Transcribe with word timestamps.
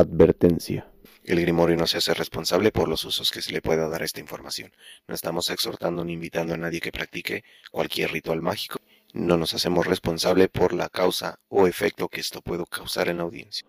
Advertencia. 0.00 0.90
El 1.24 1.42
Grimorio 1.42 1.76
no 1.76 1.86
se 1.86 1.98
hace 1.98 2.14
responsable 2.14 2.72
por 2.72 2.88
los 2.88 3.04
usos 3.04 3.30
que 3.30 3.42
se 3.42 3.52
le 3.52 3.60
pueda 3.60 3.86
dar 3.86 4.00
a 4.00 4.06
esta 4.06 4.18
información. 4.18 4.72
No 5.06 5.14
estamos 5.14 5.50
exhortando 5.50 6.06
ni 6.06 6.14
invitando 6.14 6.54
a 6.54 6.56
nadie 6.56 6.80
que 6.80 6.90
practique 6.90 7.44
cualquier 7.70 8.10
ritual 8.10 8.40
mágico. 8.40 8.78
No 9.12 9.36
nos 9.36 9.52
hacemos 9.52 9.86
responsable 9.86 10.48
por 10.48 10.72
la 10.72 10.88
causa 10.88 11.38
o 11.50 11.66
efecto 11.66 12.08
que 12.08 12.22
esto 12.22 12.40
puede 12.40 12.64
causar 12.64 13.10
en 13.10 13.18
la 13.18 13.24
audiencia. 13.24 13.68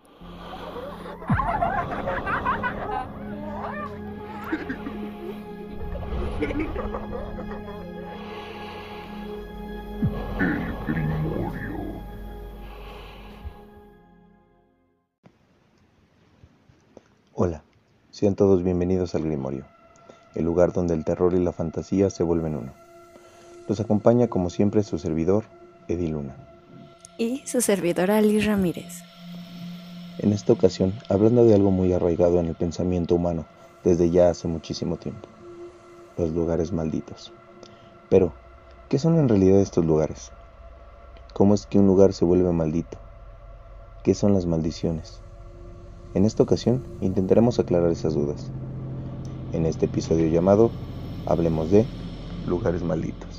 Hola, 17.44 17.63
sean 18.12 18.35
todos 18.35 18.61
bienvenidos 18.61 19.16
al 19.16 19.23
Grimorio, 19.23 19.66
el 20.35 20.45
lugar 20.45 20.73
donde 20.73 20.93
el 20.93 21.03
terror 21.03 21.34
y 21.34 21.39
la 21.39 21.52
fantasía 21.52 22.11
se 22.11 22.21
vuelven 22.21 22.55
uno. 22.55 22.71
Los 23.67 23.79
acompaña 23.79 24.27
como 24.27 24.52
siempre 24.52 24.83
su 24.83 24.99
servidor, 24.99 25.45
Eddie 25.88 26.09
Luna. 26.09 26.35
Y 27.17 27.41
su 27.47 27.61
servidora 27.61 28.19
Ali 28.19 28.39
Ramírez. 28.41 29.02
En 30.19 30.33
esta 30.33 30.53
ocasión, 30.53 30.93
hablando 31.09 31.43
de 31.43 31.55
algo 31.55 31.71
muy 31.71 31.91
arraigado 31.93 32.39
en 32.39 32.45
el 32.45 32.53
pensamiento 32.53 33.16
humano 33.16 33.47
desde 33.83 34.11
ya 34.11 34.30
hace 34.30 34.47
muchísimo 34.47 34.97
tiempo, 34.97 35.27
los 36.19 36.30
lugares 36.30 36.71
malditos. 36.71 37.33
Pero, 38.08 38.33
¿qué 38.88 38.99
son 38.99 39.17
en 39.17 39.27
realidad 39.27 39.61
estos 39.61 39.83
lugares? 39.83 40.31
¿Cómo 41.33 41.55
es 41.55 41.66
que 41.66 41.80
un 41.80 41.88
lugar 41.88 42.13
se 42.13 42.23
vuelve 42.23 42.52
maldito? 42.52 42.99
¿Qué 44.03 44.13
son 44.13 44.35
las 44.35 44.45
maldiciones? 44.45 45.21
En 46.13 46.25
esta 46.25 46.43
ocasión 46.43 46.83
intentaremos 46.99 47.59
aclarar 47.59 47.91
esas 47.91 48.13
dudas. 48.13 48.52
En 49.53 49.65
este 49.65 49.85
episodio 49.85 50.27
llamado 50.27 50.72
Hablemos 51.25 51.72
de 51.72 51.88
lugares 52.44 52.83
malditos. 52.83 53.30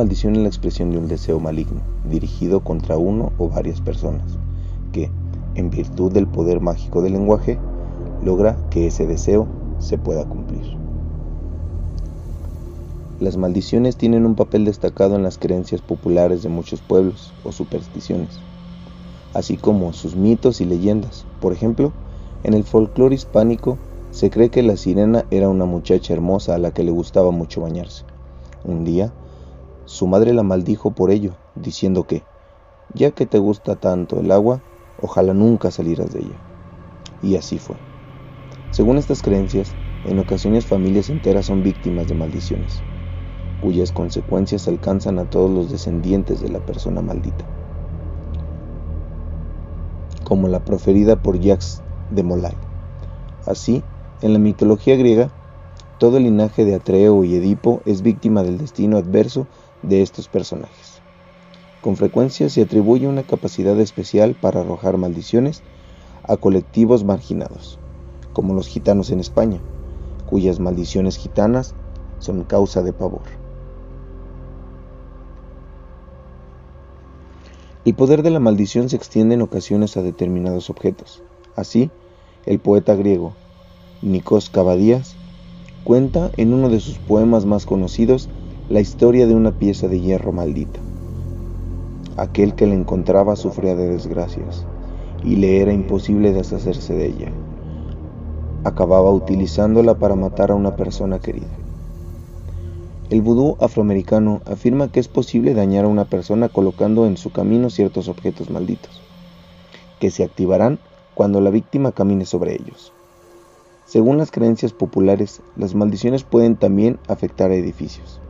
Maldición 0.00 0.34
es 0.34 0.40
la 0.40 0.48
expresión 0.48 0.90
de 0.90 0.96
un 0.96 1.08
deseo 1.08 1.40
maligno, 1.40 1.82
dirigido 2.08 2.60
contra 2.60 2.96
uno 2.96 3.32
o 3.36 3.50
varias 3.50 3.82
personas, 3.82 4.38
que, 4.92 5.10
en 5.56 5.68
virtud 5.68 6.10
del 6.10 6.26
poder 6.26 6.62
mágico 6.62 7.02
del 7.02 7.12
lenguaje, 7.12 7.58
logra 8.24 8.56
que 8.70 8.86
ese 8.86 9.06
deseo 9.06 9.46
se 9.78 9.98
pueda 9.98 10.24
cumplir. 10.24 10.62
Las 13.20 13.36
maldiciones 13.36 13.96
tienen 13.96 14.24
un 14.24 14.36
papel 14.36 14.64
destacado 14.64 15.16
en 15.16 15.22
las 15.22 15.36
creencias 15.36 15.82
populares 15.82 16.42
de 16.42 16.48
muchos 16.48 16.80
pueblos 16.80 17.34
o 17.44 17.52
supersticiones, 17.52 18.40
así 19.34 19.58
como 19.58 19.92
sus 19.92 20.16
mitos 20.16 20.62
y 20.62 20.64
leyendas. 20.64 21.26
Por 21.42 21.52
ejemplo, 21.52 21.92
en 22.42 22.54
el 22.54 22.64
folclore 22.64 23.16
hispánico 23.16 23.76
se 24.12 24.30
cree 24.30 24.48
que 24.48 24.62
la 24.62 24.78
sirena 24.78 25.26
era 25.30 25.50
una 25.50 25.66
muchacha 25.66 26.14
hermosa 26.14 26.54
a 26.54 26.58
la 26.58 26.70
que 26.70 26.84
le 26.84 26.90
gustaba 26.90 27.32
mucho 27.32 27.60
bañarse. 27.60 28.04
Un 28.64 28.84
día, 28.84 29.12
su 29.90 30.06
madre 30.06 30.32
la 30.32 30.44
maldijo 30.44 30.92
por 30.92 31.10
ello, 31.10 31.32
diciendo 31.56 32.04
que, 32.04 32.22
ya 32.94 33.10
que 33.10 33.26
te 33.26 33.40
gusta 33.40 33.74
tanto 33.74 34.20
el 34.20 34.30
agua, 34.30 34.60
ojalá 35.02 35.34
nunca 35.34 35.72
salieras 35.72 36.14
de 36.14 36.20
ella. 36.20 36.38
Y 37.24 37.34
así 37.34 37.58
fue. 37.58 37.74
Según 38.70 38.98
estas 38.98 39.20
creencias, 39.20 39.74
en 40.04 40.20
ocasiones 40.20 40.64
familias 40.64 41.10
enteras 41.10 41.46
son 41.46 41.64
víctimas 41.64 42.06
de 42.06 42.14
maldiciones, 42.14 42.80
cuyas 43.60 43.90
consecuencias 43.90 44.68
alcanzan 44.68 45.18
a 45.18 45.24
todos 45.24 45.50
los 45.50 45.72
descendientes 45.72 46.40
de 46.40 46.50
la 46.50 46.60
persona 46.60 47.02
maldita. 47.02 47.44
Como 50.22 50.46
la 50.46 50.60
proferida 50.60 51.16
por 51.16 51.40
Jacques 51.40 51.82
de 52.12 52.22
Molay. 52.22 52.54
Así, 53.44 53.82
en 54.22 54.34
la 54.34 54.38
mitología 54.38 54.94
griega, 54.94 55.30
todo 55.98 56.18
el 56.18 56.22
linaje 56.22 56.64
de 56.64 56.76
Atreo 56.76 57.24
y 57.24 57.34
Edipo 57.34 57.80
es 57.86 58.02
víctima 58.02 58.44
del 58.44 58.56
destino 58.56 58.96
adverso 58.96 59.48
de 59.82 60.02
estos 60.02 60.28
personajes. 60.28 61.00
Con 61.80 61.96
frecuencia 61.96 62.48
se 62.48 62.62
atribuye 62.62 63.08
una 63.08 63.22
capacidad 63.22 63.78
especial 63.80 64.34
para 64.34 64.60
arrojar 64.60 64.96
maldiciones 64.96 65.62
a 66.24 66.36
colectivos 66.36 67.04
marginados, 67.04 67.78
como 68.32 68.54
los 68.54 68.68
gitanos 68.68 69.10
en 69.10 69.20
España, 69.20 69.60
cuyas 70.26 70.60
maldiciones 70.60 71.16
gitanas 71.16 71.74
son 72.18 72.44
causa 72.44 72.82
de 72.82 72.92
pavor. 72.92 73.22
El 77.84 77.94
poder 77.94 78.22
de 78.22 78.30
la 78.30 78.40
maldición 78.40 78.88
se 78.88 78.96
extiende 78.96 79.34
en 79.34 79.42
ocasiones 79.42 79.96
a 79.96 80.02
determinados 80.02 80.70
objetos. 80.70 81.22
Así, 81.56 81.90
el 82.46 82.58
poeta 82.58 82.94
griego 82.94 83.32
Nikos 84.02 84.48
Cavadías 84.48 85.16
cuenta 85.84 86.30
en 86.36 86.54
uno 86.54 86.68
de 86.68 86.80
sus 86.80 86.98
poemas 86.98 87.46
más 87.46 87.66
conocidos 87.66 88.28
la 88.70 88.78
historia 88.78 89.26
de 89.26 89.34
una 89.34 89.50
pieza 89.50 89.88
de 89.88 90.00
hierro 90.00 90.30
maldita. 90.30 90.78
Aquel 92.16 92.54
que 92.54 92.68
la 92.68 92.74
encontraba 92.74 93.34
sufría 93.34 93.74
de 93.74 93.88
desgracias 93.88 94.64
y 95.24 95.34
le 95.34 95.60
era 95.60 95.72
imposible 95.72 96.32
deshacerse 96.32 96.94
de 96.94 97.06
ella. 97.06 97.32
Acababa 98.62 99.10
utilizándola 99.10 99.98
para 99.98 100.14
matar 100.14 100.52
a 100.52 100.54
una 100.54 100.76
persona 100.76 101.18
querida. 101.18 101.48
El 103.10 103.22
vudú 103.22 103.56
afroamericano 103.58 104.40
afirma 104.46 104.92
que 104.92 105.00
es 105.00 105.08
posible 105.08 105.52
dañar 105.52 105.84
a 105.84 105.88
una 105.88 106.04
persona 106.04 106.48
colocando 106.48 107.06
en 107.06 107.16
su 107.16 107.32
camino 107.32 107.70
ciertos 107.70 108.06
objetos 108.06 108.50
malditos, 108.50 109.02
que 109.98 110.12
se 110.12 110.22
activarán 110.22 110.78
cuando 111.14 111.40
la 111.40 111.50
víctima 111.50 111.90
camine 111.90 112.24
sobre 112.24 112.54
ellos. 112.54 112.92
Según 113.84 114.16
las 114.16 114.30
creencias 114.30 114.72
populares, 114.72 115.42
las 115.56 115.74
maldiciones 115.74 116.22
pueden 116.22 116.54
también 116.54 117.00
afectar 117.08 117.50
a 117.50 117.56
edificios 117.56 118.20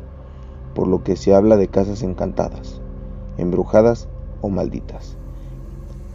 por 0.74 0.88
lo 0.88 1.02
que 1.02 1.16
se 1.16 1.34
habla 1.34 1.56
de 1.56 1.68
casas 1.68 2.02
encantadas, 2.02 2.80
embrujadas 3.38 4.08
o 4.40 4.48
malditas, 4.48 5.16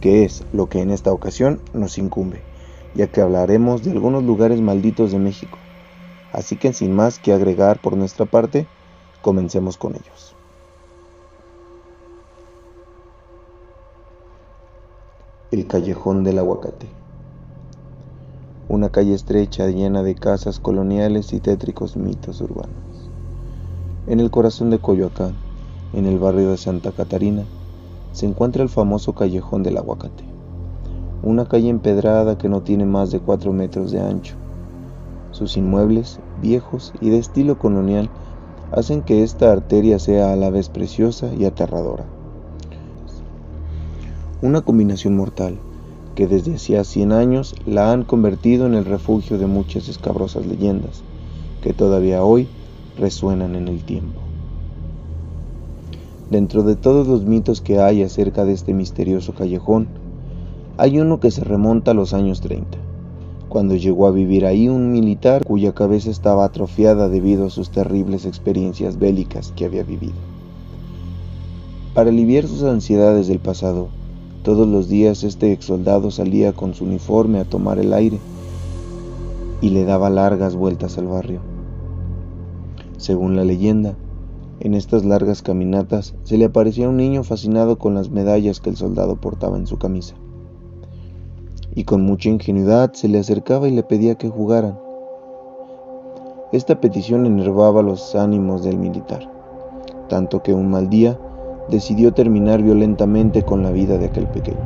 que 0.00 0.24
es 0.24 0.44
lo 0.52 0.68
que 0.68 0.80
en 0.80 0.90
esta 0.90 1.12
ocasión 1.12 1.60
nos 1.72 1.98
incumbe, 1.98 2.42
ya 2.94 3.06
que 3.08 3.20
hablaremos 3.20 3.82
de 3.82 3.92
algunos 3.92 4.24
lugares 4.24 4.60
malditos 4.60 5.12
de 5.12 5.18
México. 5.18 5.58
Así 6.32 6.56
que 6.56 6.72
sin 6.72 6.92
más 6.92 7.18
que 7.18 7.32
agregar 7.32 7.80
por 7.80 7.96
nuestra 7.96 8.26
parte, 8.26 8.66
comencemos 9.22 9.76
con 9.76 9.94
ellos. 9.94 10.34
El 15.50 15.66
callejón 15.66 16.24
del 16.24 16.38
aguacate. 16.38 16.86
Una 18.68 18.90
calle 18.90 19.14
estrecha 19.14 19.68
llena 19.68 20.02
de 20.02 20.16
casas 20.16 20.58
coloniales 20.58 21.32
y 21.32 21.40
tétricos 21.40 21.96
mitos 21.96 22.40
urbanos. 22.40 22.95
En 24.08 24.20
el 24.20 24.30
corazón 24.30 24.70
de 24.70 24.78
Coyoacán, 24.78 25.34
en 25.92 26.06
el 26.06 26.20
barrio 26.20 26.52
de 26.52 26.56
Santa 26.56 26.92
Catarina, 26.92 27.42
se 28.12 28.24
encuentra 28.24 28.62
el 28.62 28.68
famoso 28.68 29.14
Callejón 29.14 29.64
del 29.64 29.78
Aguacate, 29.78 30.22
una 31.24 31.46
calle 31.46 31.70
empedrada 31.70 32.38
que 32.38 32.48
no 32.48 32.60
tiene 32.60 32.86
más 32.86 33.10
de 33.10 33.18
4 33.18 33.52
metros 33.52 33.90
de 33.90 34.00
ancho. 34.00 34.36
Sus 35.32 35.56
inmuebles, 35.56 36.20
viejos 36.40 36.92
y 37.00 37.10
de 37.10 37.18
estilo 37.18 37.58
colonial, 37.58 38.08
hacen 38.70 39.02
que 39.02 39.24
esta 39.24 39.50
arteria 39.50 39.98
sea 39.98 40.32
a 40.32 40.36
la 40.36 40.50
vez 40.50 40.68
preciosa 40.68 41.34
y 41.34 41.44
aterradora. 41.44 42.04
Una 44.40 44.60
combinación 44.60 45.16
mortal 45.16 45.58
que 46.14 46.28
desde 46.28 46.54
hacía 46.54 46.84
100 46.84 47.10
años 47.10 47.56
la 47.66 47.90
han 47.90 48.04
convertido 48.04 48.66
en 48.66 48.74
el 48.74 48.84
refugio 48.84 49.36
de 49.36 49.46
muchas 49.46 49.88
escabrosas 49.88 50.46
leyendas, 50.46 51.02
que 51.60 51.72
todavía 51.72 52.22
hoy 52.22 52.48
resuenan 52.98 53.54
en 53.54 53.68
el 53.68 53.84
tiempo. 53.84 54.20
Dentro 56.30 56.62
de 56.62 56.74
todos 56.74 57.06
los 57.06 57.24
mitos 57.24 57.60
que 57.60 57.78
hay 57.78 58.02
acerca 58.02 58.44
de 58.44 58.52
este 58.52 58.74
misterioso 58.74 59.32
callejón, 59.32 59.86
hay 60.76 60.98
uno 60.98 61.20
que 61.20 61.30
se 61.30 61.44
remonta 61.44 61.92
a 61.92 61.94
los 61.94 62.14
años 62.14 62.40
30, 62.40 62.78
cuando 63.48 63.76
llegó 63.76 64.06
a 64.06 64.10
vivir 64.10 64.44
ahí 64.44 64.68
un 64.68 64.90
militar 64.90 65.44
cuya 65.44 65.72
cabeza 65.72 66.10
estaba 66.10 66.44
atrofiada 66.44 67.08
debido 67.08 67.46
a 67.46 67.50
sus 67.50 67.70
terribles 67.70 68.26
experiencias 68.26 68.98
bélicas 68.98 69.52
que 69.54 69.66
había 69.66 69.84
vivido. 69.84 70.14
Para 71.94 72.10
aliviar 72.10 72.46
sus 72.46 72.64
ansiedades 72.64 73.28
del 73.28 73.38
pasado, 73.38 73.88
todos 74.42 74.66
los 74.66 74.88
días 74.88 75.22
este 75.22 75.52
ex 75.52 75.66
soldado 75.66 76.10
salía 76.10 76.52
con 76.52 76.74
su 76.74 76.84
uniforme 76.84 77.38
a 77.38 77.44
tomar 77.44 77.78
el 77.78 77.92
aire 77.92 78.18
y 79.60 79.70
le 79.70 79.84
daba 79.84 80.10
largas 80.10 80.56
vueltas 80.56 80.98
al 80.98 81.06
barrio 81.06 81.55
según 82.96 83.36
la 83.36 83.44
leyenda, 83.44 83.96
En 84.58 84.72
estas 84.72 85.04
largas 85.04 85.42
caminatas 85.42 86.14
se 86.24 86.38
le 86.38 86.46
aparecía 86.46 86.88
un 86.88 86.96
niño 86.96 87.24
fascinado 87.24 87.76
con 87.76 87.94
las 87.94 88.08
medallas 88.08 88.58
que 88.58 88.70
el 88.70 88.76
soldado 88.76 89.16
portaba 89.16 89.58
en 89.58 89.66
su 89.66 89.76
camisa. 89.76 90.14
Y 91.74 91.84
con 91.84 92.00
mucha 92.00 92.30
ingenuidad 92.30 92.94
se 92.94 93.08
le 93.08 93.18
acercaba 93.18 93.68
y 93.68 93.72
le 93.72 93.82
pedía 93.82 94.14
que 94.14 94.30
jugaran. 94.30 94.78
Esta 96.52 96.80
petición 96.80 97.26
enervaba 97.26 97.82
los 97.82 98.14
ánimos 98.14 98.64
del 98.64 98.78
militar, 98.78 99.30
tanto 100.08 100.42
que 100.42 100.54
un 100.54 100.70
mal 100.70 100.88
día 100.88 101.20
decidió 101.68 102.14
terminar 102.14 102.62
violentamente 102.62 103.42
con 103.42 103.62
la 103.62 103.72
vida 103.72 103.98
de 103.98 104.06
aquel 104.06 104.26
pequeño, 104.28 104.64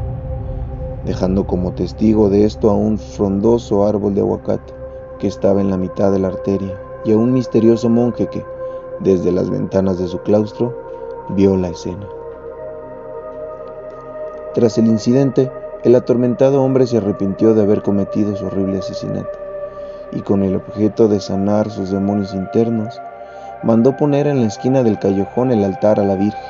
dejando 1.04 1.48
como 1.48 1.72
testigo 1.72 2.28
de 2.28 2.44
esto 2.44 2.70
a 2.70 2.74
un 2.74 2.96
frondoso 2.96 3.84
árbol 3.84 4.14
de 4.14 4.20
aguacate 4.20 4.72
que 5.18 5.26
estaba 5.26 5.60
en 5.60 5.70
la 5.70 5.76
mitad 5.76 6.12
de 6.12 6.20
la 6.20 6.28
arteria 6.28 6.78
y 7.04 7.12
a 7.12 7.16
un 7.16 7.32
misterioso 7.32 7.88
monje 7.88 8.26
que, 8.26 8.44
desde 9.00 9.32
las 9.32 9.50
ventanas 9.50 9.98
de 9.98 10.08
su 10.08 10.18
claustro, 10.20 10.76
vio 11.30 11.56
la 11.56 11.68
escena. 11.68 12.06
Tras 14.54 14.78
el 14.78 14.86
incidente, 14.86 15.50
el 15.84 15.94
atormentado 15.94 16.62
hombre 16.62 16.86
se 16.86 16.98
arrepintió 16.98 17.54
de 17.54 17.62
haber 17.62 17.82
cometido 17.82 18.36
su 18.36 18.46
horrible 18.46 18.78
asesinato 18.78 19.38
y 20.12 20.20
con 20.20 20.42
el 20.42 20.56
objeto 20.56 21.08
de 21.08 21.20
sanar 21.20 21.70
sus 21.70 21.90
demonios 21.90 22.34
internos, 22.34 23.00
mandó 23.62 23.96
poner 23.96 24.26
en 24.26 24.40
la 24.40 24.46
esquina 24.46 24.82
del 24.82 24.98
callejón 24.98 25.52
el 25.52 25.64
altar 25.64 26.00
a 26.00 26.04
la 26.04 26.16
Virgen, 26.16 26.40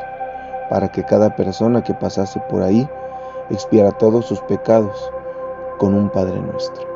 para 0.69 0.91
que 0.91 1.05
cada 1.05 1.37
persona 1.37 1.83
que 1.83 1.95
pasase 1.95 2.41
por 2.49 2.63
ahí 2.63 2.89
expiara 3.51 3.91
todos 3.93 4.27
sus 4.27 4.41
pecados 4.43 5.13
con 5.79 5.95
un 5.95 6.09
Padre 6.11 6.41
nuestro. 6.41 6.89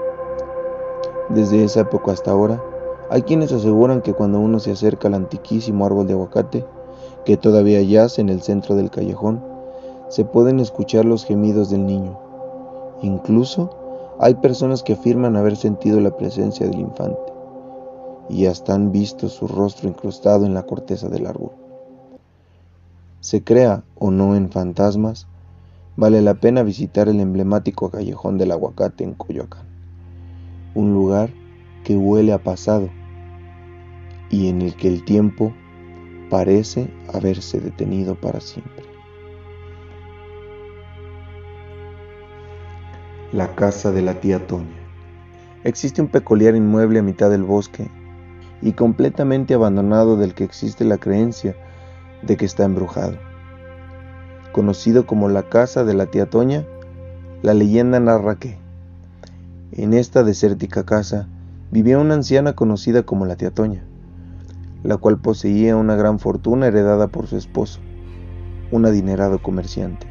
Desde 1.28 1.64
esa 1.64 1.80
época 1.80 2.12
hasta 2.12 2.30
ahora, 2.30 2.62
hay 3.10 3.22
quienes 3.22 3.52
aseguran 3.52 4.00
que 4.00 4.14
cuando 4.14 4.40
uno 4.40 4.58
se 4.60 4.72
acerca 4.72 5.08
al 5.08 5.14
antiquísimo 5.14 5.84
árbol 5.86 6.06
de 6.06 6.14
aguacate, 6.14 6.64
que 7.24 7.36
todavía 7.36 7.82
yace 7.82 8.20
en 8.20 8.28
el 8.28 8.42
centro 8.42 8.76
del 8.76 8.90
callejón, 8.90 9.42
se 10.08 10.24
pueden 10.24 10.60
escuchar 10.60 11.04
los 11.04 11.24
gemidos 11.24 11.70
del 11.70 11.86
niño. 11.86 12.18
Incluso 13.02 13.70
hay 14.18 14.34
personas 14.34 14.82
que 14.82 14.94
afirman 14.94 15.36
haber 15.36 15.56
sentido 15.56 16.00
la 16.00 16.16
presencia 16.16 16.66
del 16.66 16.80
infante 16.80 17.18
y 18.28 18.46
hasta 18.46 18.74
han 18.74 18.92
visto 18.92 19.28
su 19.28 19.46
rostro 19.46 19.88
incrustado 19.88 20.46
en 20.46 20.54
la 20.54 20.62
corteza 20.62 21.08
del 21.08 21.26
árbol. 21.26 21.52
Se 23.20 23.42
crea 23.42 23.82
o 23.98 24.10
no 24.10 24.36
en 24.36 24.50
fantasmas, 24.50 25.26
vale 25.96 26.22
la 26.22 26.34
pena 26.34 26.62
visitar 26.62 27.08
el 27.08 27.20
emblemático 27.20 27.90
callejón 27.90 28.38
del 28.38 28.52
aguacate 28.52 29.04
en 29.04 29.14
Coyoacán, 29.14 29.66
un 30.74 30.92
lugar 30.94 31.30
que 31.84 31.96
huele 31.96 32.32
a 32.32 32.42
pasado 32.42 32.90
y 34.30 34.48
en 34.48 34.62
el 34.62 34.74
que 34.74 34.88
el 34.88 35.04
tiempo 35.04 35.54
parece 36.30 36.90
haberse 37.12 37.60
detenido 37.60 38.16
para 38.16 38.40
siempre. 38.40 38.84
La 43.32 43.54
casa 43.54 43.92
de 43.92 44.02
la 44.02 44.14
tía 44.14 44.44
Toña. 44.46 44.80
Existe 45.62 46.02
un 46.02 46.08
peculiar 46.08 46.56
inmueble 46.56 46.98
a 46.98 47.02
mitad 47.02 47.30
del 47.30 47.42
bosque 47.42 47.88
y 48.62 48.72
completamente 48.72 49.54
abandonado 49.54 50.16
del 50.16 50.34
que 50.34 50.44
existe 50.44 50.84
la 50.84 50.98
creencia 50.98 51.54
de 52.22 52.36
que 52.36 52.46
está 52.46 52.64
embrujado. 52.64 53.16
Conocido 54.52 55.06
como 55.06 55.28
la 55.28 55.44
casa 55.44 55.84
de 55.84 55.94
la 55.94 56.06
tía 56.06 56.30
Toña, 56.30 56.64
la 57.42 57.54
leyenda 57.54 58.00
narra 58.00 58.36
que 58.36 58.58
en 59.72 59.92
esta 59.94 60.22
desértica 60.22 60.84
casa 60.84 61.28
vivía 61.74 61.98
una 61.98 62.14
anciana 62.14 62.52
conocida 62.52 63.02
como 63.02 63.26
la 63.26 63.34
tía 63.34 63.50
Toña, 63.50 63.82
la 64.84 64.96
cual 64.96 65.18
poseía 65.18 65.74
una 65.74 65.96
gran 65.96 66.20
fortuna 66.20 66.68
heredada 66.68 67.08
por 67.08 67.26
su 67.26 67.36
esposo, 67.36 67.80
un 68.70 68.86
adinerado 68.86 69.42
comerciante. 69.42 70.06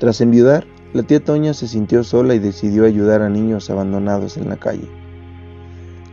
Tras 0.00 0.20
enviudar, 0.20 0.66
la 0.92 1.04
tía 1.04 1.22
Toña 1.22 1.54
se 1.54 1.68
sintió 1.68 2.02
sola 2.02 2.34
y 2.34 2.40
decidió 2.40 2.84
ayudar 2.84 3.22
a 3.22 3.28
niños 3.28 3.70
abandonados 3.70 4.36
en 4.36 4.48
la 4.48 4.56
calle, 4.56 4.90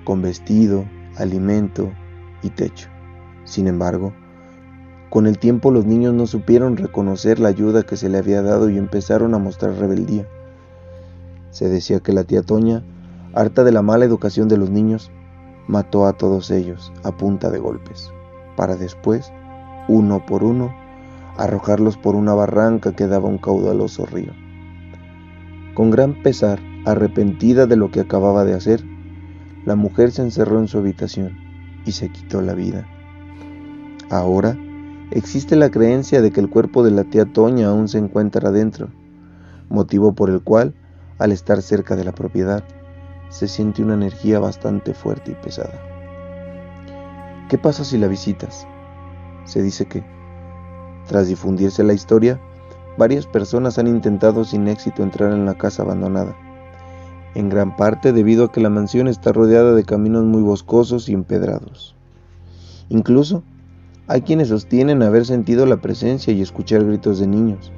con 0.04 0.22
vestido, 0.22 0.86
alimento 1.18 1.92
y 2.44 2.52
techo. 2.52 2.90
Sin 3.44 3.68
embargo, 3.68 4.14
con 5.10 5.26
el 5.26 5.40
tiempo 5.40 5.72
los 5.72 5.88
niños 5.88 6.14
no 6.14 6.28
supieron 6.28 6.78
reconocer 6.78 7.40
la 7.40 7.50
ayuda 7.50 7.82
que 7.82 7.98
se 7.98 8.10
le 8.10 8.20
había 8.20 8.44
dado 8.44 8.70
y 8.70 8.78
empezaron 8.78 9.34
a 9.34 9.40
mostrar 9.40 9.74
rebeldía. 9.80 10.28
Se 11.50 11.70
decía 11.70 12.02
que 12.02 12.14
la 12.14 12.24
tía 12.24 12.44
Toña 12.44 12.84
harta 13.36 13.64
de 13.64 13.72
la 13.72 13.82
mala 13.82 14.06
educación 14.06 14.48
de 14.48 14.58
los 14.58 14.70
niños, 14.70 15.12
mató 15.68 16.08
a 16.08 16.14
todos 16.14 16.52
ellos 16.52 16.92
a 17.04 17.12
punta 17.12 17.52
de 17.52 17.60
golpes, 17.60 18.12
para 18.56 18.78
después, 18.78 19.32
uno 19.88 20.26
por 20.26 20.44
uno, 20.44 20.74
arrojarlos 21.38 21.98
por 21.98 22.16
una 22.16 22.34
barranca 22.34 22.94
que 22.94 23.08
daba 23.08 23.28
un 23.28 23.38
caudaloso 23.38 24.06
río. 24.06 24.32
Con 25.74 25.92
gran 25.92 26.24
pesar, 26.24 26.60
arrepentida 26.86 27.66
de 27.66 27.76
lo 27.76 27.92
que 27.92 28.00
acababa 28.00 28.46
de 28.46 28.54
hacer, 28.54 28.84
la 29.66 29.76
mujer 29.76 30.12
se 30.12 30.22
encerró 30.22 30.60
en 30.60 30.70
su 30.70 30.78
habitación 30.78 31.38
y 31.86 31.92
se 31.92 32.10
quitó 32.10 32.42
la 32.42 32.54
vida. 32.54 32.88
Ahora 34.10 34.58
existe 35.12 35.56
la 35.56 35.72
creencia 35.72 36.22
de 36.22 36.32
que 36.32 36.40
el 36.40 36.50
cuerpo 36.50 36.84
de 36.84 36.92
la 36.92 37.04
tía 37.04 37.26
Toña 37.26 37.68
aún 37.68 37.90
se 37.90 37.98
encuentra 37.98 38.50
adentro, 38.50 38.90
motivo 39.68 40.14
por 40.14 40.30
el 40.30 40.42
cual, 40.42 40.74
al 41.18 41.32
estar 41.32 41.62
cerca 41.62 41.96
de 41.96 42.06
la 42.06 42.14
propiedad, 42.14 42.64
se 43.36 43.50
siente 43.50 43.84
una 43.84 43.96
energía 43.96 44.40
bastante 44.40 44.94
fuerte 44.94 45.32
y 45.32 45.36
pesada. 45.36 45.78
¿Qué 47.50 47.58
pasa 47.58 47.84
si 47.84 47.98
la 47.98 48.08
visitas? 48.08 48.66
Se 49.44 49.62
dice 49.62 49.88
que, 49.88 50.06
tras 51.06 51.28
difundirse 51.28 51.84
la 51.84 51.92
historia, 51.92 52.40
varias 52.98 53.28
personas 53.28 53.78
han 53.78 53.88
intentado 53.88 54.46
sin 54.46 54.70
éxito 54.70 55.04
entrar 55.04 55.34
en 55.34 55.46
la 55.46 55.56
casa 55.56 55.84
abandonada, 55.84 56.34
en 57.36 57.50
gran 57.50 57.76
parte 57.76 58.14
debido 58.14 58.46
a 58.46 58.52
que 58.54 58.62
la 58.62 58.70
mansión 58.70 59.10
está 59.10 59.34
rodeada 59.34 59.74
de 59.74 59.84
caminos 59.84 60.24
muy 60.24 60.42
boscosos 60.42 61.10
y 61.10 61.14
empedrados. 61.14 61.94
Incluso, 62.88 63.44
hay 64.08 64.22
quienes 64.22 64.48
sostienen 64.48 65.04
haber 65.04 65.26
sentido 65.26 65.66
la 65.66 65.82
presencia 65.82 66.32
y 66.32 66.42
escuchar 66.42 66.86
gritos 66.86 67.20
de 67.20 67.28
niños, 67.28 67.74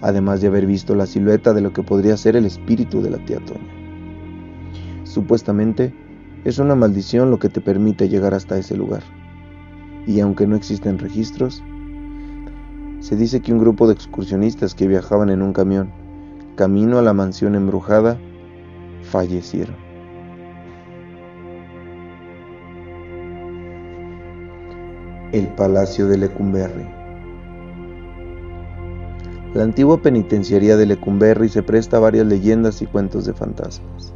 además 0.00 0.40
de 0.40 0.46
haber 0.46 0.64
visto 0.64 0.94
la 0.94 1.04
silueta 1.04 1.52
de 1.52 1.60
lo 1.60 1.74
que 1.74 1.82
podría 1.82 2.16
ser 2.16 2.36
el 2.36 2.46
espíritu 2.46 3.02
de 3.02 3.10
la 3.10 3.18
tía 3.18 3.38
Toña. 3.44 3.75
Supuestamente, 5.16 5.94
es 6.44 6.58
una 6.58 6.74
maldición 6.74 7.30
lo 7.30 7.38
que 7.38 7.48
te 7.48 7.62
permite 7.62 8.10
llegar 8.10 8.34
hasta 8.34 8.58
ese 8.58 8.76
lugar. 8.76 9.02
Y 10.06 10.20
aunque 10.20 10.46
no 10.46 10.56
existen 10.56 10.98
registros, 10.98 11.64
se 13.00 13.16
dice 13.16 13.40
que 13.40 13.54
un 13.54 13.58
grupo 13.58 13.86
de 13.86 13.94
excursionistas 13.94 14.74
que 14.74 14.86
viajaban 14.86 15.30
en 15.30 15.40
un 15.40 15.54
camión, 15.54 15.90
camino 16.54 16.98
a 16.98 17.02
la 17.02 17.14
mansión 17.14 17.54
embrujada, 17.54 18.18
fallecieron. 19.04 19.76
El 25.32 25.48
Palacio 25.56 26.08
de 26.08 26.18
Lecumberri. 26.18 26.84
La 29.54 29.62
antigua 29.62 30.02
penitenciaría 30.02 30.76
de 30.76 30.84
Lecumberri 30.84 31.48
se 31.48 31.62
presta 31.62 31.96
a 31.96 32.00
varias 32.00 32.26
leyendas 32.26 32.82
y 32.82 32.86
cuentos 32.86 33.24
de 33.24 33.32
fantasmas 33.32 34.12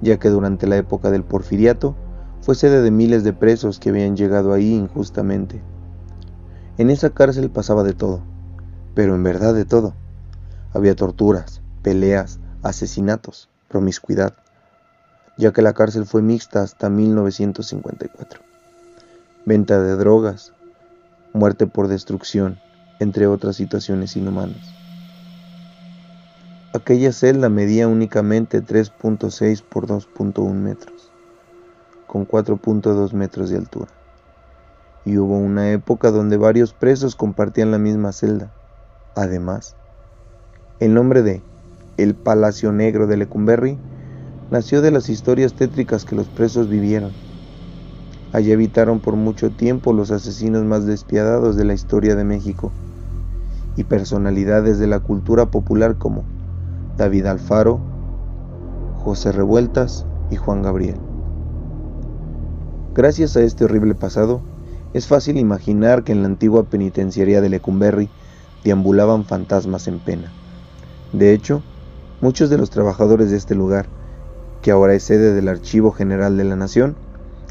ya 0.00 0.18
que 0.18 0.28
durante 0.28 0.66
la 0.66 0.76
época 0.76 1.10
del 1.10 1.24
porfiriato 1.24 1.96
fue 2.40 2.54
sede 2.54 2.82
de 2.82 2.90
miles 2.90 3.24
de 3.24 3.32
presos 3.32 3.78
que 3.78 3.90
habían 3.90 4.16
llegado 4.16 4.52
ahí 4.52 4.74
injustamente. 4.74 5.62
En 6.76 6.90
esa 6.90 7.10
cárcel 7.10 7.50
pasaba 7.50 7.84
de 7.84 7.94
todo, 7.94 8.20
pero 8.94 9.14
en 9.14 9.22
verdad 9.22 9.54
de 9.54 9.64
todo. 9.64 9.94
Había 10.72 10.94
torturas, 10.94 11.62
peleas, 11.82 12.40
asesinatos, 12.62 13.48
promiscuidad, 13.68 14.34
ya 15.38 15.52
que 15.52 15.62
la 15.62 15.72
cárcel 15.72 16.04
fue 16.04 16.20
mixta 16.22 16.62
hasta 16.62 16.90
1954. 16.90 18.40
Venta 19.46 19.80
de 19.80 19.96
drogas, 19.96 20.52
muerte 21.32 21.66
por 21.66 21.88
destrucción, 21.88 22.58
entre 23.00 23.26
otras 23.26 23.56
situaciones 23.56 24.16
inhumanas. 24.16 24.83
Aquella 26.74 27.12
celda 27.12 27.48
medía 27.48 27.86
únicamente 27.86 28.60
3.6 28.60 29.62
por 29.62 29.86
2.1 29.86 30.52
metros, 30.54 31.12
con 32.08 32.26
4.2 32.26 33.12
metros 33.12 33.50
de 33.50 33.58
altura. 33.58 33.92
Y 35.04 35.18
hubo 35.18 35.38
una 35.38 35.70
época 35.70 36.10
donde 36.10 36.36
varios 36.36 36.72
presos 36.72 37.14
compartían 37.14 37.70
la 37.70 37.78
misma 37.78 38.10
celda. 38.10 38.50
Además, 39.14 39.76
el 40.80 40.94
nombre 40.94 41.22
de 41.22 41.42
El 41.96 42.16
Palacio 42.16 42.72
Negro 42.72 43.06
de 43.06 43.18
Lecumberri 43.18 43.78
nació 44.50 44.82
de 44.82 44.90
las 44.90 45.08
historias 45.08 45.54
tétricas 45.54 46.04
que 46.04 46.16
los 46.16 46.26
presos 46.26 46.68
vivieron. 46.68 47.12
Allí 48.32 48.52
habitaron 48.52 48.98
por 48.98 49.14
mucho 49.14 49.52
tiempo 49.52 49.92
los 49.92 50.10
asesinos 50.10 50.64
más 50.64 50.86
despiadados 50.86 51.54
de 51.54 51.66
la 51.66 51.74
historia 51.74 52.16
de 52.16 52.24
México 52.24 52.72
y 53.76 53.84
personalidades 53.84 54.80
de 54.80 54.88
la 54.88 54.98
cultura 54.98 55.52
popular 55.52 55.98
como 55.98 56.33
David 56.96 57.26
Alfaro, 57.26 57.80
José 59.02 59.32
Revueltas 59.32 60.06
y 60.30 60.36
Juan 60.36 60.62
Gabriel. 60.62 60.98
Gracias 62.94 63.36
a 63.36 63.42
este 63.42 63.64
horrible 63.64 63.94
pasado, 63.94 64.40
Es 64.92 65.08
fácil 65.08 65.38
imaginar 65.38 66.04
que 66.04 66.12
en 66.12 66.22
la 66.22 66.28
antigua 66.28 66.62
penitenciaría 66.62 67.40
de 67.40 67.48
Lecumberri 67.48 68.08
deambulaban 68.62 69.24
fantasmas 69.24 69.88
en 69.88 69.98
pena. 69.98 70.30
De 71.12 71.32
hecho, 71.32 71.62
muchos 72.20 72.48
de 72.48 72.58
los 72.58 72.70
trabajadores 72.70 73.28
de 73.32 73.36
este 73.36 73.56
lugar, 73.56 73.86
que 74.62 74.70
ahora 74.70 74.94
es 74.94 75.02
sede 75.02 75.34
del 75.34 75.48
Archivo 75.48 75.90
General 75.90 76.36
de 76.36 76.44
la 76.44 76.54
Nación, 76.54 76.94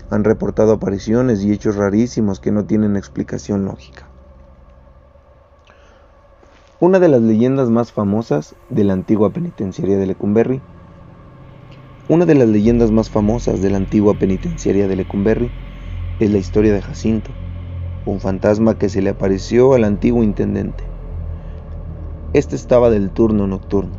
han 0.10 0.24
reportado 0.24 0.72
apariciones 0.72 1.44
y 1.44 1.52
hechos 1.52 1.76
rarísimos 1.76 2.40
que 2.40 2.54
no 2.54 2.64
tienen 2.64 2.96
explicación 2.96 3.66
lógica. 3.66 4.03
Una 6.84 7.00
de 7.00 7.08
las 7.08 7.22
leyendas 7.22 7.70
más 7.70 7.94
famosas 7.94 8.56
de 8.70 8.84
la 8.84 8.92
antigua 8.92 9.30
penitenciaria 9.30 9.98
de 9.98 10.06
Lecumberri 10.06 10.60
una 12.10 12.26
de 12.26 12.36
las 12.36 12.50
leyendas 12.50 12.92
más 12.92 13.10
famosas 13.10 13.62
de 13.62 13.70
la 13.70 13.78
antigua 13.78 14.16
penitenciaria 14.16 14.90
de 14.90 14.98
Lecumberri 14.98 15.50
es 16.20 16.30
la 16.30 16.40
historia 16.40 16.74
de 16.74 16.82
Jacinto, 16.82 17.32
un 18.06 18.20
fantasma 18.20 18.78
que 18.78 18.90
se 18.90 19.02
le 19.02 19.12
apareció 19.12 19.76
al 19.76 19.86
antiguo 19.86 20.24
intendente. 20.24 20.84
Este 22.34 22.58
estaba 22.58 22.90
del 22.90 23.12
turno 23.12 23.48
nocturno. 23.48 23.94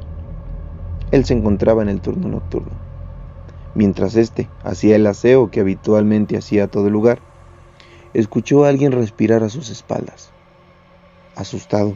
Él 1.11 1.25
se 1.25 1.33
encontraba 1.33 1.81
en 1.81 1.89
el 1.89 2.03
turno 2.03 2.29
nocturno. 2.29 2.73
Mientras 3.75 4.15
éste 4.15 4.47
hacía 4.63 4.97
el 4.97 5.07
aseo 5.07 5.51
que 5.51 5.61
habitualmente 5.61 6.37
hacía 6.37 6.65
a 6.65 6.69
todo 6.69 6.89
el 6.89 6.93
lugar, 6.93 7.21
escuchó 8.13 8.67
a 8.67 8.69
alguien 8.69 8.93
respirar 8.93 9.43
a 9.43 9.49
sus 9.49 9.71
espaldas. 9.71 10.33
Asustado, 11.35 11.95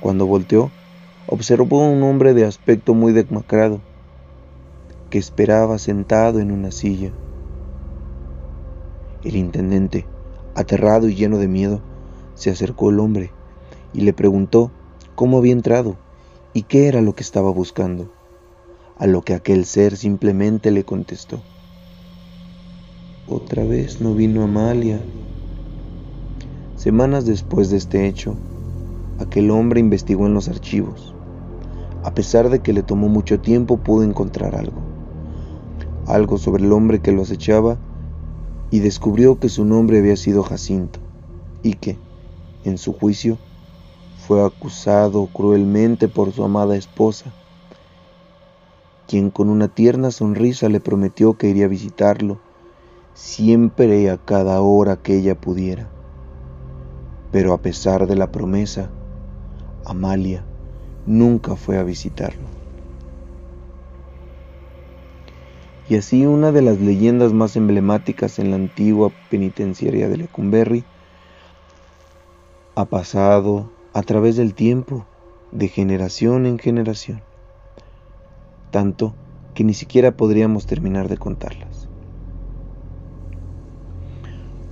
cuando 0.00 0.26
volteó, 0.26 0.70
observó 1.26 1.82
a 1.82 1.88
un 1.88 2.02
hombre 2.02 2.34
de 2.34 2.44
aspecto 2.44 2.94
muy 2.94 3.12
demacrado 3.12 3.80
que 5.10 5.18
esperaba 5.18 5.78
sentado 5.78 6.40
en 6.40 6.50
una 6.50 6.70
silla. 6.70 7.12
El 9.24 9.36
intendente, 9.36 10.06
aterrado 10.54 11.08
y 11.08 11.14
lleno 11.14 11.38
de 11.38 11.48
miedo, 11.48 11.80
se 12.34 12.50
acercó 12.50 12.90
al 12.90 13.00
hombre 13.00 13.30
y 13.92 14.02
le 14.02 14.12
preguntó 14.12 14.70
cómo 15.14 15.38
había 15.38 15.52
entrado 15.52 15.96
y 16.52 16.62
qué 16.62 16.88
era 16.88 17.00
lo 17.00 17.14
que 17.14 17.22
estaba 17.22 17.50
buscando, 17.50 18.10
a 18.98 19.06
lo 19.06 19.22
que 19.22 19.34
aquel 19.34 19.64
ser 19.64 19.96
simplemente 19.96 20.70
le 20.70 20.84
contestó. 20.84 21.40
Otra 23.28 23.64
vez 23.64 24.00
no 24.00 24.14
vino 24.14 24.44
Amalia. 24.44 25.00
Semanas 26.76 27.26
después 27.26 27.70
de 27.70 27.78
este 27.78 28.06
hecho, 28.06 28.36
aquel 29.20 29.50
hombre 29.50 29.80
investigó 29.80 30.26
en 30.26 30.34
los 30.34 30.48
archivos. 30.48 31.14
A 32.04 32.14
pesar 32.14 32.50
de 32.50 32.60
que 32.60 32.72
le 32.72 32.82
tomó 32.82 33.08
mucho 33.08 33.40
tiempo, 33.40 33.78
pudo 33.78 34.04
encontrar 34.04 34.54
algo 34.54 34.86
algo 36.06 36.38
sobre 36.38 36.64
el 36.64 36.72
hombre 36.72 37.00
que 37.00 37.12
lo 37.12 37.22
acechaba 37.22 37.78
y 38.70 38.78
descubrió 38.80 39.38
que 39.38 39.48
su 39.48 39.64
nombre 39.64 39.98
había 39.98 40.16
sido 40.16 40.42
Jacinto 40.42 41.00
y 41.62 41.74
que, 41.74 41.98
en 42.64 42.78
su 42.78 42.92
juicio, 42.92 43.38
fue 44.26 44.44
acusado 44.44 45.26
cruelmente 45.26 46.08
por 46.08 46.32
su 46.32 46.44
amada 46.44 46.76
esposa, 46.76 47.32
quien 49.06 49.30
con 49.30 49.50
una 49.50 49.68
tierna 49.68 50.10
sonrisa 50.10 50.68
le 50.68 50.80
prometió 50.80 51.34
que 51.34 51.48
iría 51.48 51.66
a 51.66 51.68
visitarlo 51.68 52.38
siempre 53.14 54.00
y 54.00 54.08
a 54.08 54.16
cada 54.16 54.60
hora 54.60 54.96
que 54.96 55.16
ella 55.16 55.40
pudiera. 55.40 55.88
Pero 57.32 57.52
a 57.52 57.62
pesar 57.62 58.06
de 58.06 58.16
la 58.16 58.30
promesa, 58.30 58.90
Amalia 59.86 60.44
nunca 61.06 61.56
fue 61.56 61.78
a 61.78 61.82
visitarlo. 61.82 62.56
y 65.88 65.94
así 65.96 66.26
una 66.26 66.50
de 66.52 66.62
las 66.62 66.80
leyendas 66.80 67.32
más 67.32 67.56
emblemáticas 67.56 68.38
en 68.38 68.50
la 68.50 68.56
antigua 68.56 69.12
penitenciaria 69.30 70.08
de 70.08 70.16
Lecumberri 70.16 70.84
ha 72.74 72.84
pasado 72.86 73.70
a 73.94 74.02
través 74.02 74.36
del 74.36 74.54
tiempo, 74.54 75.06
de 75.52 75.68
generación 75.68 76.44
en 76.44 76.58
generación, 76.58 77.22
tanto 78.70 79.14
que 79.54 79.64
ni 79.64 79.74
siquiera 79.74 80.10
podríamos 80.10 80.66
terminar 80.66 81.08
de 81.08 81.16
contarlas. 81.16 81.88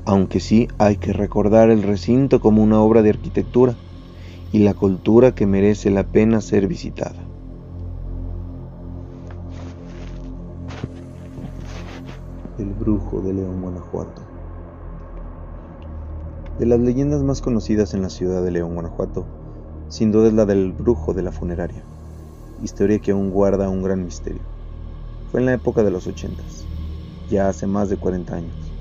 Aunque 0.05 0.41
sí 0.41 0.69
hay 0.79 0.97
que 0.97 1.13
recordar 1.15 1.71
el 1.71 1.83
recinto 1.83 2.41
como 2.41 2.63
una 2.63 2.81
obra 2.83 3.01
de 3.03 3.11
arquitectura 3.11 3.79
y 4.55 4.61
la 4.61 4.73
cultura 4.73 5.35
que 5.35 5.49
merece 5.49 5.91
la 5.91 6.05
pena 6.05 6.41
ser 6.41 6.69
visitada. 6.69 7.17
El 12.57 12.67
brujo 12.67 13.21
de 13.21 13.33
León, 13.33 13.61
Guanajuato. 13.61 14.23
De 16.61 16.67
las 16.67 16.79
leyendas 16.79 17.25
más 17.25 17.43
conocidas 17.43 17.95
en 17.95 18.03
la 18.03 18.11
ciudad 18.11 18.45
de 18.45 18.53
León, 18.53 18.75
Guanajuato, 18.75 19.27
sin 19.89 20.13
duda 20.13 20.29
es 20.29 20.35
la 20.35 20.47
del 20.47 20.71
brujo 20.71 21.15
de 21.15 21.23
la 21.23 21.33
funeraria, 21.33 21.83
historia 22.63 23.01
que 23.01 23.11
aún 23.11 23.33
guarda 23.33 23.69
un 23.69 23.83
gran 23.83 24.05
misterio. 24.05 24.43
Fue 25.33 25.41
en 25.41 25.47
la 25.47 25.55
época 25.55 25.83
de 25.83 25.91
los 25.91 26.07
ochentas, 26.07 26.65
ya 27.29 27.49
hace 27.49 27.67
más 27.67 27.91
de 27.91 27.97
40 27.97 28.37
años, 28.37 28.73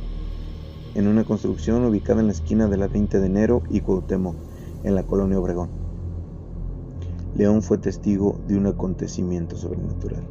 en 0.93 1.07
una 1.07 1.23
construcción 1.23 1.83
ubicada 1.83 2.21
en 2.21 2.27
la 2.27 2.33
esquina 2.33 2.67
de 2.67 2.77
la 2.77 2.87
20 2.87 3.19
de 3.19 3.25
enero 3.25 3.63
y 3.71 3.81
Cuauhtémoc, 3.81 4.35
en 4.83 4.95
la 4.95 5.03
colonia 5.03 5.39
Obregón. 5.39 5.69
León 7.35 7.61
fue 7.61 7.77
testigo 7.77 8.39
de 8.47 8.57
un 8.57 8.67
acontecimiento 8.67 9.57
sobrenatural. 9.57 10.23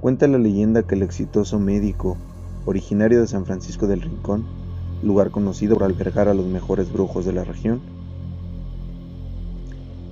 Cuenta 0.00 0.26
la 0.26 0.38
leyenda 0.38 0.82
que 0.82 0.94
el 0.94 1.02
exitoso 1.02 1.58
médico, 1.58 2.16
originario 2.66 3.20
de 3.20 3.26
San 3.26 3.46
Francisco 3.46 3.86
del 3.86 4.02
Rincón, 4.02 4.44
lugar 5.02 5.30
conocido 5.30 5.76
por 5.76 5.84
albergar 5.84 6.28
a 6.28 6.34
los 6.34 6.46
mejores 6.46 6.92
brujos 6.92 7.24
de 7.24 7.32
la 7.32 7.44
región, 7.44 7.80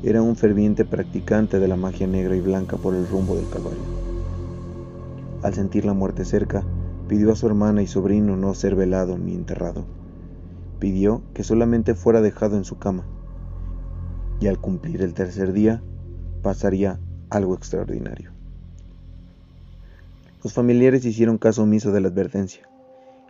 era 0.03 0.23
un 0.23 0.37
ferviente 0.37 0.87
practicante 0.87 1.59
de 1.59 1.69
la 1.69 1.77
magia 1.77 2.07
negra 2.07 2.35
y 2.35 2.41
blanca 2.41 2.79
por 2.79 2.95
el 2.95 3.07
rumbo 3.07 3.37
del 3.37 3.49
Calvario. 3.51 3.81
Al 5.43 5.55
sentir 5.55 5.85
la 5.85 5.93
muerte 5.93 6.25
cerca, 6.25 6.63
pidió 7.09 7.33
a 7.33 7.37
su 7.37 7.47
hermana 7.47 7.83
y 7.83 7.87
sobrino 7.87 8.37
no 8.37 8.55
ser 8.55 8.77
velado 8.77 9.19
ni 9.19 9.35
enterrado. 9.35 9.85
Pidió 10.81 11.23
que 11.35 11.45
solamente 11.45 11.95
fuera 11.95 12.21
dejado 12.21 12.57
en 12.57 12.65
su 12.65 12.79
cama. 12.79 13.05
Y 14.41 14.49
al 14.49 14.59
cumplir 14.59 15.03
el 15.03 15.15
tercer 15.15 15.53
día, 15.53 15.83
pasaría 16.43 16.99
algo 17.29 17.55
extraordinario. 17.55 18.33
Los 20.43 20.55
familiares 20.55 21.05
hicieron 21.05 21.37
caso 21.37 21.65
omiso 21.65 21.93
de 21.93 22.01
la 22.01 22.09
advertencia 22.09 22.67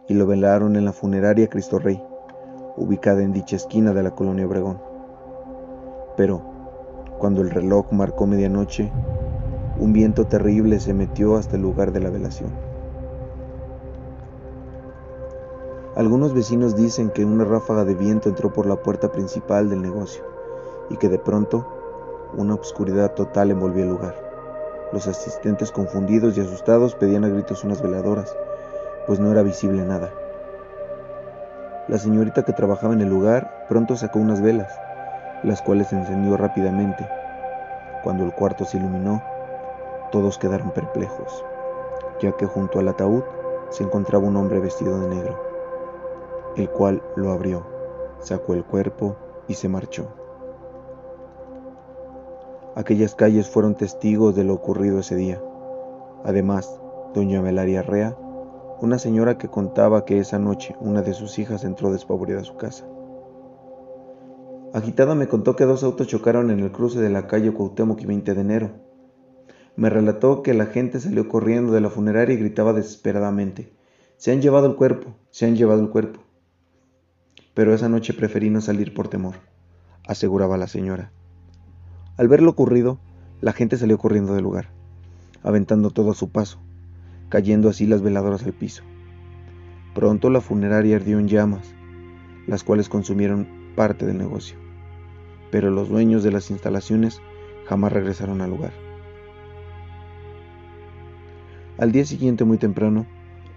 y 0.09 0.15
lo 0.15 0.27
velaron 0.27 0.77
en 0.77 0.85
la 0.85 0.93
funeraria 0.93 1.49
Cristo 1.49 1.81
Rey, 1.81 2.01
ubicada 2.77 3.23
en 3.23 3.33
dicha 3.33 3.57
esquina 3.57 3.93
de 3.93 4.05
la 4.05 4.13
colonia 4.13 4.47
Obregón. 4.47 4.79
Pero, 6.17 6.43
cuando 7.19 7.43
el 7.43 7.51
reloj 7.51 7.93
marcó 7.93 8.27
medianoche, 8.27 8.93
un 9.79 9.93
viento 9.93 10.27
terrible 10.27 10.79
se 10.79 10.95
metió 10.95 11.37
hasta 11.37 11.57
el 11.57 11.63
lugar 11.63 11.91
de 11.91 12.01
la 12.01 12.11
velación. 12.11 12.70
Algunos 15.97 16.33
vecinos 16.33 16.77
dicen 16.77 17.11
que 17.11 17.25
una 17.25 17.45
ráfaga 17.45 17.85
de 17.85 17.95
viento 17.95 18.29
entró 18.29 18.53
por 18.53 18.67
la 18.67 18.77
puerta 18.77 19.11
principal 19.11 19.69
del 19.69 19.83
negocio 19.83 20.23
y 20.89 20.97
que 20.97 21.09
de 21.09 21.19
pronto 21.19 21.67
una 22.37 22.55
oscuridad 22.55 23.15
total 23.15 23.51
envolvió 23.51 23.83
el 23.83 23.91
lugar. 23.91 24.15
Los 24.93 25.09
asistentes 25.09 25.73
confundidos 25.73 26.37
y 26.37 26.43
asustados 26.43 26.95
pedían 26.95 27.25
a 27.25 27.29
gritos 27.29 27.65
unas 27.65 27.83
veladoras, 27.83 28.37
pues 29.09 29.19
no 29.19 29.33
era 29.33 29.43
visible 29.43 29.85
nada. 29.85 30.11
La 31.89 31.99
señorita 31.99 32.45
que 32.45 32.53
trabajaba 32.53 32.95
en 32.95 33.01
el 33.01 33.09
lugar 33.09 33.67
pronto 33.69 33.97
sacó 33.97 34.21
unas 34.21 34.41
velas, 34.41 34.73
las 35.43 35.61
cuales 35.61 35.93
encendió 35.93 36.37
rápidamente. 36.37 37.05
Cuando 38.05 38.23
el 38.23 38.33
cuarto 38.33 38.65
se 38.65 38.77
iluminó, 38.77 39.25
todos 40.13 40.39
quedaron 40.39 40.71
perplejos, 40.71 41.45
ya 42.21 42.31
que 42.37 42.47
junto 42.47 42.79
al 42.79 42.89
ataúd 42.89 43.25
se 43.71 43.83
encontraba 43.83 44.29
un 44.29 44.37
hombre 44.37 44.61
vestido 44.61 45.01
de 45.01 45.09
negro, 45.09 45.50
el 46.57 46.69
cual 46.71 47.03
lo 47.17 47.31
abrió, 47.31 47.67
sacó 48.21 48.55
el 48.55 48.65
cuerpo 48.65 49.17
y 49.49 49.55
se 49.55 49.69
marchó. 49.69 50.09
Aquellas 52.77 53.15
calles 53.15 53.49
fueron 53.49 53.75
testigos 53.75 54.35
de 54.37 54.45
lo 54.45 54.55
ocurrido 54.55 55.01
ese 55.01 55.17
día. 55.17 55.43
Además, 56.25 56.81
doña 57.15 57.43
Melaria 57.43 57.83
Rea, 57.83 58.17
una 58.81 58.99
señora 58.99 59.39
que 59.39 59.49
contaba 59.49 60.05
que 60.05 60.19
esa 60.19 60.39
noche 60.39 60.77
una 60.81 61.03
de 61.03 61.13
sus 61.13 61.39
hijas 61.39 61.65
entró 61.65 61.93
despavorida 61.93 62.41
a 62.41 62.45
su 62.45 62.57
casa. 62.57 62.87
Agitada 64.73 65.15
me 65.15 65.29
contó 65.29 65.57
que 65.57 65.65
dos 65.65 65.83
autos 65.83 66.07
chocaron 66.07 66.51
en 66.51 66.61
el 66.61 66.71
cruce 66.71 67.01
de 67.01 67.11
la 67.11 67.27
calle 67.27 67.53
Cuauhtémoc 67.53 68.01
y 68.01 68.07
20 68.07 68.35
de 68.35 68.41
enero. 68.41 68.71
Me 69.75 69.91
relató 69.91 70.43
que 70.43 70.55
la 70.55 70.67
gente 70.67 71.01
salió 71.01 71.29
corriendo 71.29 71.73
de 71.73 71.81
la 71.81 71.91
funeraria 71.91 72.35
y 72.35 72.39
gritaba 72.39 72.73
desesperadamente, 72.73 73.73
se 74.21 74.33
han 74.33 74.43
llevado 74.43 74.67
el 74.67 74.77
cuerpo, 74.77 75.15
se 75.31 75.47
han 75.47 75.57
llevado 75.57 75.81
el 75.81 75.89
cuerpo. 75.89 76.21
Pero 77.55 77.75
esa 77.75 77.89
noche 77.89 78.15
preferí 78.15 78.49
no 78.49 78.61
salir 78.61 78.95
por 78.95 79.09
temor, 79.09 79.35
aseguraba 80.07 80.57
la 80.57 80.69
señora. 80.69 81.11
Al 82.17 82.29
ver 82.29 82.43
lo 82.43 82.51
ocurrido, 82.51 82.99
la 83.41 83.53
gente 83.53 83.77
salió 83.77 83.99
corriendo 83.99 84.35
del 84.35 84.45
lugar, 84.45 84.69
aventando 85.43 85.91
todo 85.91 86.13
a 86.13 86.15
su 86.15 86.31
paso, 86.31 86.61
cayendo 87.29 87.69
así 87.69 87.87
las 87.87 88.03
veladoras 88.03 88.45
al 88.45 88.53
piso. 88.53 88.85
Pronto 89.95 90.31
la 90.31 90.41
funeraria 90.41 90.97
ardió 90.97 91.19
en 91.19 91.27
llamas, 91.27 91.75
las 92.47 92.63
cuales 92.63 92.89
consumieron 92.89 93.49
parte 93.75 94.07
del 94.07 94.19
negocio, 94.19 94.57
pero 95.51 95.71
los 95.71 95.89
dueños 95.89 96.23
de 96.23 96.31
las 96.31 96.51
instalaciones 96.51 97.21
jamás 97.67 97.93
regresaron 97.93 98.43
al 98.43 98.51
lugar. 98.51 98.73
Al 101.79 101.91
día 101.91 102.05
siguiente, 102.05 102.45
muy 102.45 102.59
temprano, 102.59 103.07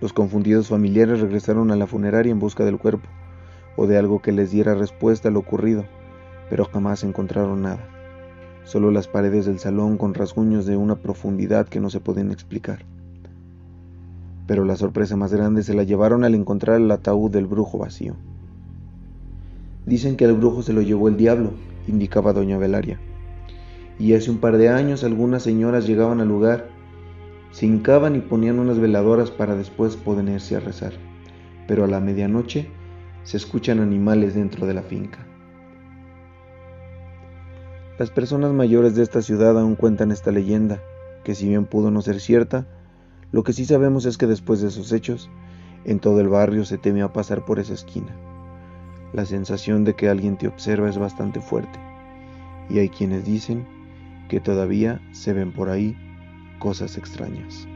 los 0.02 0.14
confundidos 0.14 0.70
familiares 0.70 1.20
regresaron 1.20 1.70
a 1.70 1.76
la 1.76 1.86
funeraria 1.86 2.32
en 2.32 2.40
busca 2.40 2.66
del 2.66 2.80
cuerpo 2.80 3.08
o 3.76 3.88
de 3.88 3.98
algo 3.98 4.22
que 4.22 4.32
les 4.32 4.52
diera 4.52 4.76
respuesta 4.76 5.30
a 5.30 5.32
lo 5.32 5.40
ocurrido, 5.40 5.86
pero 6.50 6.66
jamás 6.66 7.04
encontraron 7.04 7.62
nada. 7.62 7.88
Solo 8.64 8.92
las 8.92 9.08
paredes 9.08 9.46
del 9.46 9.60
salón 9.60 9.98
con 9.98 10.14
rasguños 10.14 10.66
de 10.66 10.78
una 10.78 10.96
profundidad 10.96 11.68
que 11.68 11.80
no 11.80 11.90
se 11.90 12.00
pueden 12.00 12.32
explicar. 12.32 12.86
Pero 14.48 14.66
la 14.66 14.76
sorpresa 14.76 15.16
más 15.16 15.34
grande 15.34 15.64
se 15.64 15.74
la 15.74 15.84
llevaron 15.84 16.24
al 16.24 16.36
encontrar 16.36 16.80
el 16.80 16.92
ataúd 16.92 17.32
del 17.32 17.48
brujo 17.48 17.78
vacío. 17.78 18.16
Dicen 19.86 20.16
que 20.16 20.26
al 20.26 20.34
brujo 20.34 20.62
se 20.62 20.74
lo 20.74 20.82
llevó 20.82 21.08
el 21.10 21.18
diablo, 21.18 21.52
indicaba 21.88 22.34
doña 22.34 22.58
Belaria. 22.58 23.00
Y 24.00 24.14
hace 24.14 24.32
un 24.32 24.38
par 24.38 24.58
de 24.58 24.70
años 24.70 25.04
algunas 25.04 25.44
señoras 25.44 25.86
llegaban 25.86 26.22
al 26.22 26.28
lugar, 26.28 26.68
se 27.52 27.66
hincaban 27.66 28.16
y 28.16 28.20
ponían 28.20 28.60
unas 28.60 28.80
veladoras 28.80 29.30
para 29.30 29.56
después 29.56 29.96
ponerse 29.96 30.56
a 30.56 30.60
rezar. 30.60 30.94
Pero 31.68 31.84
a 31.84 31.88
la 31.88 32.00
medianoche 32.00 32.70
se 33.24 33.38
escuchan 33.38 33.80
animales 33.80 34.36
dentro 34.36 34.68
de 34.68 34.74
la 34.74 34.82
finca. 34.82 35.20
Las 37.98 38.10
personas 38.10 38.52
mayores 38.52 38.96
de 38.96 39.04
esta 39.04 39.22
ciudad 39.22 39.58
aún 39.60 39.76
cuentan 39.76 40.12
esta 40.12 40.32
leyenda, 40.32 40.82
que 41.24 41.36
si 41.36 41.48
bien 41.48 41.66
pudo 41.66 41.92
no 41.92 42.02
ser 42.02 42.20
cierta, 42.20 42.66
lo 43.32 43.44
que 43.44 43.54
sí 43.54 43.66
sabemos 43.66 44.06
es 44.06 44.18
que 44.18 44.28
después 44.28 44.62
de 44.62 44.68
esos 44.68 44.92
hechos, 44.92 45.30
en 45.86 46.00
todo 46.00 46.20
el 46.20 46.28
barrio 46.28 46.66
se 46.66 46.78
temió 46.78 47.12
pasar 47.14 47.46
por 47.46 47.60
esa 47.60 47.74
esquina. 47.74 48.16
La 49.14 49.26
sensación 49.26 49.84
de 49.84 49.96
que 49.96 50.10
alguien 50.10 50.38
te 50.38 50.48
observa 50.48 50.90
es 50.90 50.98
bastante 50.98 51.40
fuerte, 51.40 51.80
y 52.70 52.80
hay 52.80 52.90
quienes 52.90 53.26
dicen 53.26 53.66
que 54.28 54.40
todavía 54.40 55.02
se 55.12 55.34
ven 55.34 55.52
por 55.52 55.70
ahí 55.70 55.96
cosas 56.60 56.98
extrañas. 56.98 57.68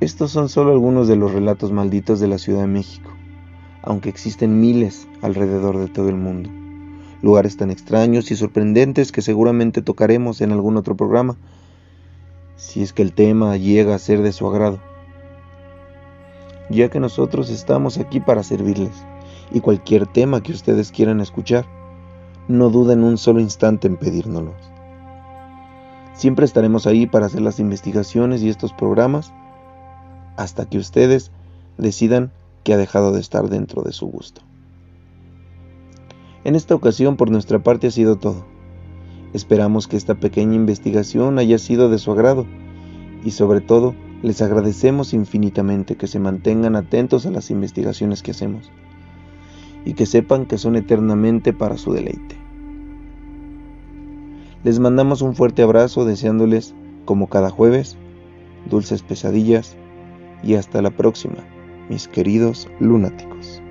Estos 0.00 0.30
son 0.30 0.48
solo 0.48 0.72
algunos 0.72 1.08
de 1.08 1.16
los 1.16 1.32
relatos 1.32 1.72
malditos 1.72 2.20
de 2.20 2.28
la 2.28 2.38
Ciudad 2.38 2.60
de 2.60 2.66
México, 2.68 3.10
aunque 3.82 4.08
existen 4.08 4.60
miles 4.60 5.08
alrededor 5.22 5.78
de 5.78 5.88
todo 5.88 6.08
el 6.08 6.16
mundo 6.16 6.50
lugares 7.22 7.56
tan 7.56 7.70
extraños 7.70 8.30
y 8.30 8.36
sorprendentes 8.36 9.12
que 9.12 9.22
seguramente 9.22 9.82
tocaremos 9.82 10.40
en 10.40 10.52
algún 10.52 10.76
otro 10.76 10.96
programa, 10.96 11.36
si 12.56 12.82
es 12.82 12.92
que 12.92 13.02
el 13.02 13.12
tema 13.12 13.56
llega 13.56 13.94
a 13.94 13.98
ser 13.98 14.22
de 14.22 14.32
su 14.32 14.46
agrado, 14.46 14.78
ya 16.70 16.88
que 16.90 17.00
nosotros 17.00 17.50
estamos 17.50 17.98
aquí 17.98 18.20
para 18.20 18.42
servirles, 18.42 19.04
y 19.50 19.60
cualquier 19.60 20.06
tema 20.06 20.42
que 20.42 20.52
ustedes 20.52 20.92
quieran 20.92 21.20
escuchar, 21.20 21.66
no 22.48 22.70
duden 22.70 23.02
un 23.02 23.18
solo 23.18 23.40
instante 23.40 23.88
en 23.88 23.96
pedírnoslos. 23.96 24.56
Siempre 26.14 26.44
estaremos 26.44 26.86
ahí 26.86 27.06
para 27.06 27.26
hacer 27.26 27.42
las 27.42 27.60
investigaciones 27.60 28.42
y 28.42 28.48
estos 28.48 28.72
programas 28.72 29.32
hasta 30.38 30.66
que 30.66 30.78
ustedes 30.78 31.32
decidan 31.78 32.30
que 32.62 32.72
ha 32.72 32.76
dejado 32.76 33.12
de 33.12 33.20
estar 33.20 33.48
dentro 33.50 33.82
de 33.82 33.92
su 33.92 34.06
gusto. 34.06 34.40
En 36.44 36.54
esta 36.54 36.76
ocasión 36.76 37.16
por 37.16 37.30
nuestra 37.30 37.58
parte 37.58 37.88
ha 37.88 37.90
sido 37.90 38.16
todo. 38.16 38.46
Esperamos 39.34 39.88
que 39.88 39.96
esta 39.96 40.14
pequeña 40.14 40.54
investigación 40.54 41.38
haya 41.40 41.58
sido 41.58 41.90
de 41.90 41.98
su 41.98 42.12
agrado 42.12 42.46
y 43.24 43.32
sobre 43.32 43.60
todo 43.60 43.96
les 44.22 44.40
agradecemos 44.40 45.12
infinitamente 45.12 45.96
que 45.96 46.06
se 46.06 46.20
mantengan 46.20 46.76
atentos 46.76 47.26
a 47.26 47.32
las 47.32 47.50
investigaciones 47.50 48.22
que 48.22 48.30
hacemos 48.30 48.70
y 49.84 49.94
que 49.94 50.06
sepan 50.06 50.46
que 50.46 50.56
son 50.56 50.76
eternamente 50.76 51.52
para 51.52 51.78
su 51.78 51.92
deleite. 51.92 52.36
Les 54.62 54.78
mandamos 54.78 55.20
un 55.20 55.34
fuerte 55.34 55.62
abrazo 55.62 56.04
deseándoles, 56.04 56.74
como 57.04 57.28
cada 57.28 57.50
jueves, 57.50 57.96
dulces 58.70 59.02
pesadillas 59.02 59.76
y 60.42 60.54
hasta 60.54 60.82
la 60.82 60.90
próxima, 60.90 61.44
mis 61.88 62.08
queridos 62.08 62.68
lunáticos. 62.80 63.62